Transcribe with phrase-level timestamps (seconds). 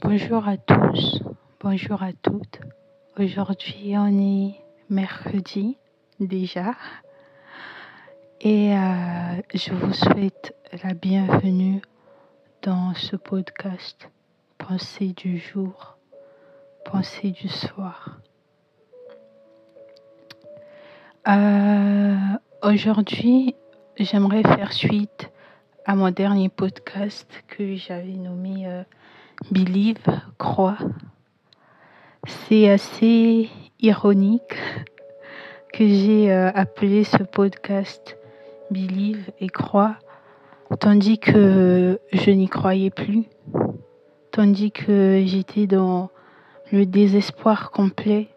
[0.00, 1.22] Bonjour à tous,
[1.60, 2.60] bonjour à toutes.
[3.18, 4.54] Aujourd'hui, on est
[4.88, 5.76] mercredi
[6.20, 6.74] déjà
[8.40, 11.82] et euh, je vous souhaite la bienvenue
[12.62, 14.08] dans ce podcast
[14.56, 15.98] Pensée du jour,
[16.84, 18.20] Pensée du soir.
[21.26, 22.16] Euh,
[22.62, 23.56] aujourd'hui,
[23.98, 25.32] j'aimerais faire suite
[25.84, 28.84] à mon dernier podcast que j'avais nommé euh,
[29.50, 30.04] Believe,
[30.36, 30.76] crois.
[32.26, 33.48] C'est assez
[33.80, 34.56] ironique
[35.72, 38.18] que j'ai euh, appelé ce podcast
[38.70, 39.96] Believe et crois,
[40.80, 43.24] tandis que je n'y croyais plus,
[44.32, 46.10] tandis que j'étais dans
[46.70, 48.28] le désespoir complet,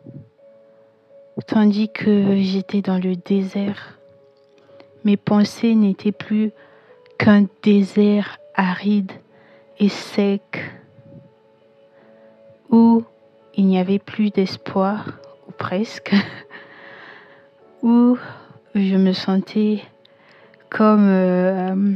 [1.48, 4.00] tandis que j'étais dans le désert.
[5.04, 6.52] Mes pensées n'étaient plus
[7.18, 9.12] qu'un désert aride
[9.80, 10.62] et sec
[12.72, 13.04] où
[13.56, 16.16] il n'y avait plus d'espoir, ou presque,
[17.84, 18.18] où
[18.74, 19.84] je me sentais
[20.70, 21.94] comme, euh,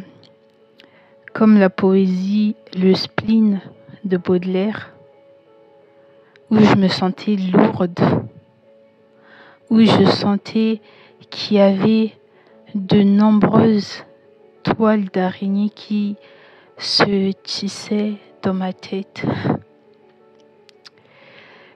[1.33, 3.61] comme la poésie, le spleen
[4.03, 4.93] de Baudelaire,
[6.51, 7.99] où je me sentais lourde,
[9.69, 10.81] où je sentais
[11.29, 12.13] qu'il y avait
[12.75, 14.03] de nombreuses
[14.63, 16.17] toiles d'araignée qui
[16.77, 19.25] se tissaient dans ma tête.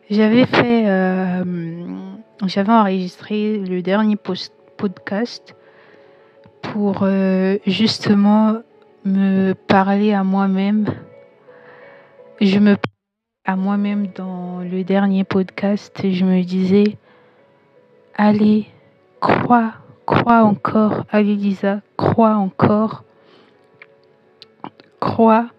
[0.09, 1.43] J'avais fait, euh,
[2.47, 5.55] j'avais enregistré le dernier podcast
[6.63, 8.57] pour euh, justement
[9.05, 10.87] me parler à moi-même.
[12.41, 12.75] Je me
[13.45, 16.97] à moi-même dans le dernier podcast, je me disais,
[18.15, 18.65] allez,
[19.19, 19.73] crois,
[20.07, 23.03] crois encore, allez Lisa, crois encore,
[24.99, 25.49] crois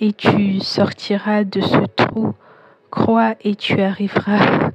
[0.00, 2.34] et tu sortiras de ce trou
[2.92, 4.70] crois et tu arriveras.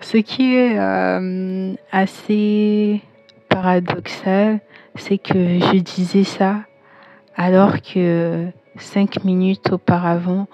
[0.00, 3.00] Ce qui est euh, assez
[3.48, 4.60] paradoxal,
[4.96, 6.56] c'est que je disais ça
[7.36, 10.48] alors que cinq minutes auparavant,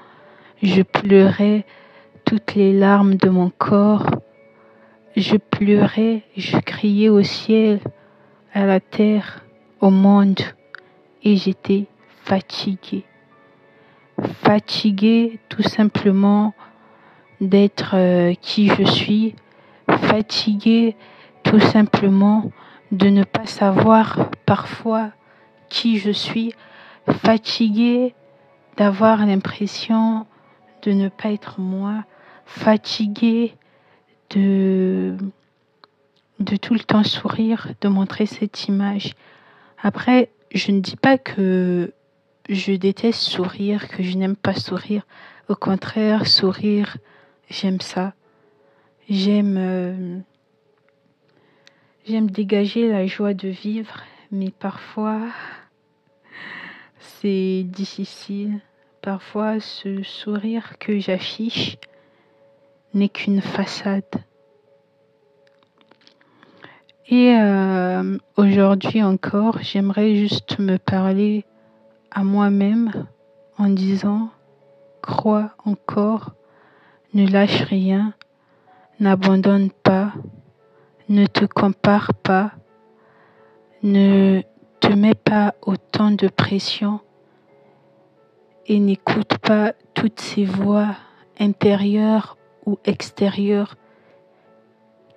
[0.63, 1.65] je pleurais
[2.27, 4.07] toutes les larmes de mon corps.
[5.17, 7.81] Je pleurais, je criais au ciel,
[8.53, 9.45] à la terre,
[9.81, 10.41] au monde,
[11.23, 11.87] et j'étais
[12.25, 13.05] fatiguée
[14.23, 16.55] fatiguée tout simplement
[17.41, 19.35] d'être euh, qui je suis,
[19.89, 20.97] fatiguée
[21.43, 22.51] tout simplement
[22.93, 25.11] de ne pas savoir parfois
[25.69, 26.55] qui je suis,
[27.09, 28.15] fatiguée
[28.77, 30.27] d'avoir l'impression
[30.83, 32.05] de ne pas être moi,
[32.47, 33.55] fatiguée
[34.31, 35.17] de
[36.41, 39.15] de tout le temps sourire, de montrer cette image.
[39.81, 41.93] Après, je ne dis pas que
[42.49, 45.07] je déteste sourire, que je n'aime pas sourire.
[45.49, 46.99] Au contraire, sourire,
[47.49, 48.15] j'aime ça.
[49.09, 50.19] J'aime euh,
[52.07, 55.21] j'aime dégager la joie de vivre, mais parfois
[56.99, 58.61] c'est difficile.
[59.03, 61.77] Parfois ce sourire que j'affiche
[62.95, 64.05] n'est qu'une façade.
[67.09, 71.45] Et euh, aujourd'hui encore, j'aimerais juste me parler
[72.15, 73.07] à moi-même
[73.59, 74.31] en disant
[75.03, 76.33] crois encore,
[77.13, 78.15] ne lâche rien,
[79.01, 80.13] n'abandonne pas,
[81.09, 82.53] ne te compare pas,
[83.83, 84.43] ne
[84.81, 87.01] te mets pas autant de pression
[88.67, 90.97] et n'écoute pas toutes ces voix
[91.39, 93.75] intérieures ou extérieures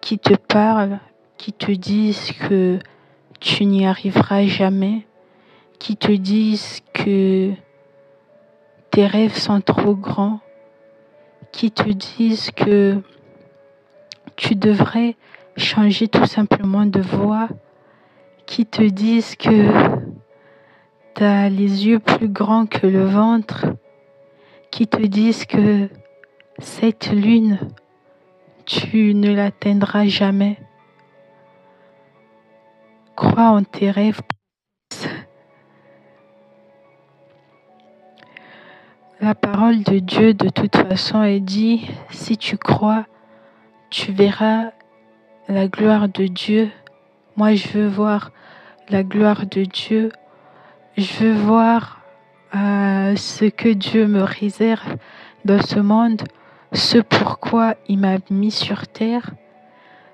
[0.01, 0.99] qui te parlent,
[1.37, 2.79] qui te disent que
[3.39, 5.07] tu n'y arriveras jamais,
[5.79, 7.51] qui te disent que
[8.91, 10.39] tes rêves sont trop grands,
[11.51, 13.01] qui te disent que
[14.35, 15.15] tu devrais
[15.55, 17.47] changer tout simplement de voix,
[18.45, 19.69] qui te disent que
[21.15, 23.65] tu as les yeux plus grands que le ventre,
[24.71, 25.89] qui te disent que
[26.59, 27.59] cette lune,
[28.65, 30.57] tu ne l'atteindras jamais.
[33.15, 34.21] Crois en tes rêves.
[39.27, 43.05] La parole de Dieu, de toute façon, est dit, si tu crois,
[43.89, 44.71] tu verras
[45.49, 46.69] la gloire de Dieu.
[47.35, 48.31] Moi, je veux voir
[48.87, 50.13] la gloire de Dieu.
[50.95, 51.99] Je veux voir
[52.55, 54.95] euh, ce que Dieu me réserve
[55.43, 56.21] dans ce monde,
[56.71, 59.31] ce pourquoi il m'a mis sur terre,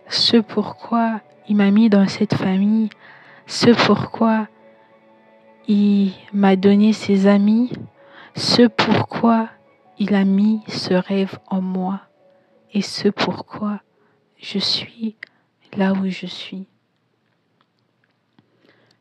[0.10, 2.90] ce pourquoi il m'a mis dans cette famille,
[3.46, 4.48] ce pourquoi
[5.68, 7.70] il m'a donné ses amis,
[8.36, 9.50] ce pourquoi
[10.00, 12.02] il a mis ce rêve en moi
[12.74, 13.82] et ce pourquoi
[14.38, 15.16] je suis
[15.78, 16.68] là où je suis.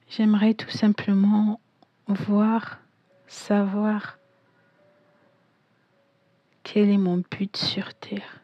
[0.09, 1.61] J'aimerais tout simplement
[2.07, 2.79] voir,
[3.27, 4.19] savoir
[6.63, 8.41] quel est mon but sur Terre.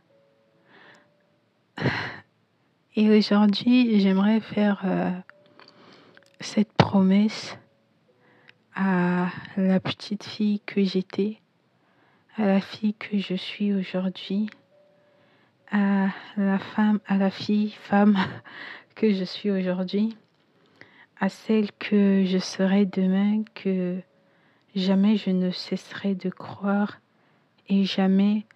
[2.97, 5.11] Et aujourd'hui, j'aimerais faire euh,
[6.41, 7.57] cette promesse
[8.81, 11.41] à la petite fille que j'étais,
[12.37, 14.49] à la fille que je suis aujourd'hui,
[15.73, 18.17] à la femme, à la fille, femme
[18.95, 20.17] que je suis aujourd'hui,
[21.19, 23.99] à celle que je serai demain, que
[24.77, 27.01] jamais je ne cesserai de croire
[27.69, 28.47] et jamais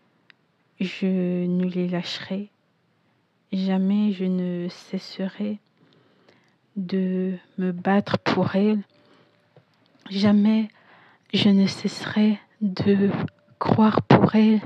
[0.78, 2.48] je ne les lâcherai,
[3.52, 5.58] jamais je ne cesserai
[6.76, 8.84] de me battre pour elles,
[10.18, 10.68] jamais
[11.32, 13.10] je ne cesserai de
[13.58, 14.60] croire pour elles,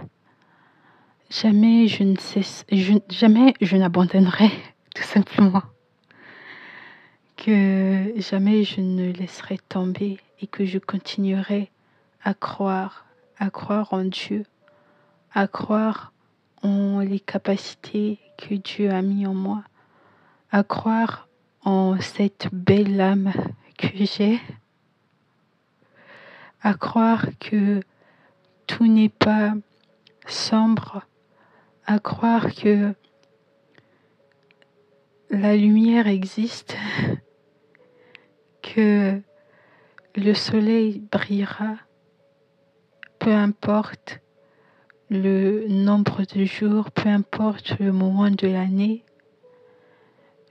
[1.31, 2.65] jamais je ne cesse,
[3.09, 4.51] jamais je n'abandonnerai
[4.95, 5.63] tout simplement,
[7.37, 11.71] que jamais je ne laisserai tomber et que je continuerai
[12.23, 13.07] à croire
[13.39, 14.45] à croire en Dieu,
[15.35, 16.13] à croire
[16.63, 19.63] en les capacités que Dieu a mis en moi,
[20.51, 21.29] à croire
[21.65, 23.33] en cette belle âme
[23.77, 24.41] que j'ai,
[26.63, 27.81] à croire que
[28.67, 29.55] tout n'est pas
[30.27, 31.03] sombre,
[31.87, 32.95] à croire que
[35.31, 36.77] la lumière existe,
[38.63, 39.21] que
[40.15, 41.77] le soleil brillera
[43.27, 44.21] peu importe
[45.11, 49.05] le nombre de jours, peu importe le moment de l'année,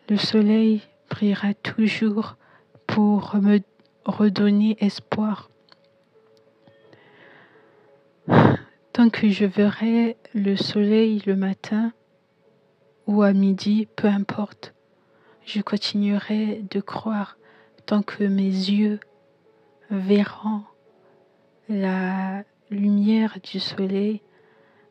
[0.09, 2.35] le soleil brillera toujours
[2.85, 3.59] pour me
[4.05, 5.49] redonner espoir.
[8.95, 11.91] Tant que je verrai le soleil le matin
[13.07, 14.73] ou à midi, peu importe,
[15.45, 17.37] je continuerai de croire
[17.85, 19.01] tant que mes yeux
[19.91, 20.61] verront
[21.67, 24.21] la lumière du soleil,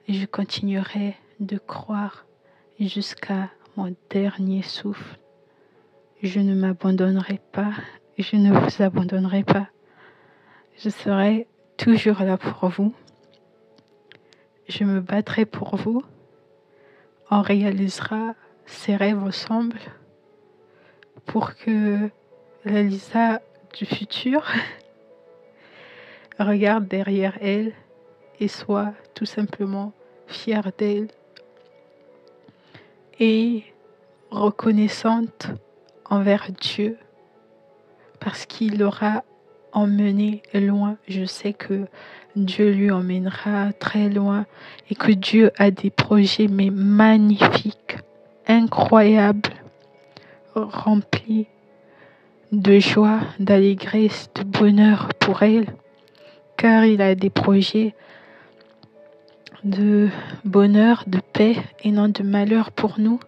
[0.07, 2.27] je continuerai de croire
[2.79, 3.49] jusqu'à
[3.79, 5.19] mon dernier souffle.
[6.23, 7.73] Je ne m'abandonnerai pas,
[8.19, 9.69] je ne vous abandonnerai pas.
[10.77, 11.47] Je serai
[11.79, 12.93] toujours là pour vous.
[14.69, 16.03] Je me battrai pour vous.
[17.31, 18.35] On réalisera
[18.67, 19.79] ces rêves ensemble
[21.27, 22.09] pour que
[22.65, 23.43] la Lisa
[23.75, 24.43] du futur
[26.39, 27.73] regarde derrière elle
[28.41, 29.93] et soit tout simplement
[30.27, 31.09] fière d'elle
[33.21, 33.65] et
[34.31, 35.49] reconnaissante
[36.09, 36.97] envers Dieu
[38.19, 39.25] parce qu'il l'aura
[39.75, 40.97] emmené loin.
[41.09, 41.85] Je sais que
[42.37, 44.47] Dieu lui emmènera très loin
[44.91, 47.99] et que Dieu a des projets mais magnifiques,
[48.49, 49.51] incroyables,
[50.55, 51.47] remplis
[52.53, 55.67] de joie, d'allégresse, de bonheur pour elle
[56.57, 57.95] car il a des projets
[59.65, 60.09] de
[60.45, 63.19] bonheur, de paix et non de malheur pour nous.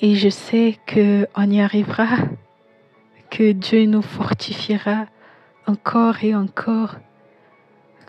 [0.00, 2.08] Et je sais qu'on y arrivera,
[3.30, 5.06] que Dieu nous fortifiera
[5.66, 6.96] encore et encore,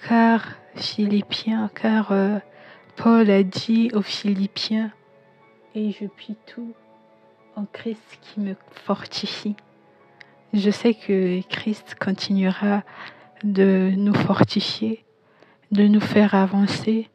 [0.07, 0.43] car
[0.75, 2.39] Philippiens, car euh,
[2.95, 4.91] Paul a dit aux Philippiens,
[5.75, 6.74] et je puis tout
[7.55, 9.55] en Christ qui me fortifie.
[10.53, 12.83] Je sais que Christ continuera
[13.43, 15.03] de nous fortifier,
[15.71, 17.09] de nous faire avancer,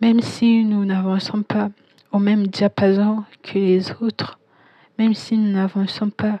[0.00, 1.70] même si nous n'avançons pas
[2.12, 4.38] au même diapason que les autres,
[4.98, 6.40] même si nous n'avançons pas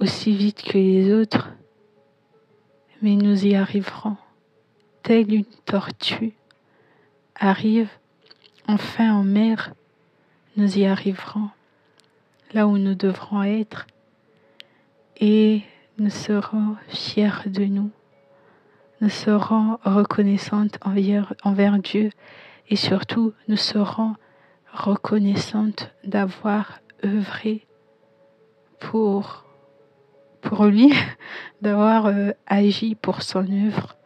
[0.00, 1.50] aussi vite que les autres,
[3.02, 4.16] mais nous y arriverons.
[5.02, 6.34] Telle une tortue
[7.34, 7.90] arrive
[8.66, 9.72] enfin en mer,
[10.56, 11.48] nous y arriverons,
[12.52, 13.86] là où nous devrons être
[15.20, 15.62] et
[15.98, 17.90] nous serons fiers de nous.
[19.00, 22.10] Nous serons reconnaissantes envers, Dieu
[22.68, 24.14] et surtout nous serons
[24.72, 27.66] reconnaissantes d'avoir œuvré
[28.80, 29.44] pour,
[30.48, 30.92] pour lui,
[31.62, 33.96] d'avoir euh, agi pour son œuvre,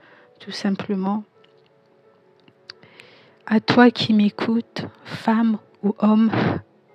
[0.41, 1.23] tout simplement.
[3.47, 6.31] À toi qui m'écoutes, femme ou homme,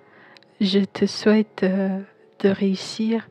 [0.60, 2.00] je te souhaite euh,
[2.40, 3.26] de réussir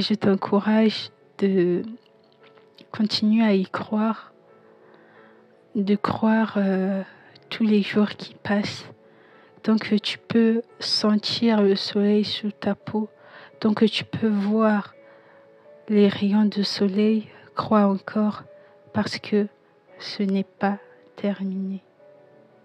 [0.00, 1.82] je t'encourage de
[2.90, 4.32] continuer à y croire,
[5.74, 7.02] de croire euh,
[7.50, 8.86] tous les jours qui passent,
[9.62, 13.10] tant que tu peux sentir le soleil sous ta peau,
[13.60, 14.94] donc tu peux voir
[15.88, 18.44] les rayons de soleil, crois encore
[18.92, 19.48] parce que
[19.98, 20.78] ce n'est pas
[21.16, 21.82] terminé.